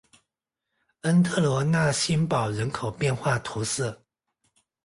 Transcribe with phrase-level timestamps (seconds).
[1.01, 3.99] 恩特罗讷新堡人口变化图示